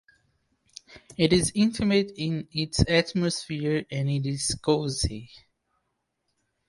[1.15, 5.29] It is intimate in its atmosphere and it is cosy.